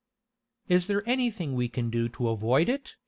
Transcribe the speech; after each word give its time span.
"Is 0.67 0.87
there 0.87 1.07
anything 1.07 1.53
we 1.53 1.69
can 1.69 1.91
do 1.91 2.09
to 2.09 2.29
avoid 2.29 2.67
it?" 2.69 2.95